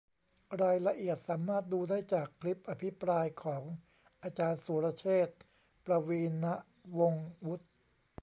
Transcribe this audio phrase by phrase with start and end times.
[0.61, 3.63] รายละเอียดสามารถดูได้จากคลิปอภิปรายของ
[4.23, 5.39] อาจารย์สุรเชษฐ์
[5.85, 6.45] ประวีณ
[6.97, 7.65] วงศ์วุฒิ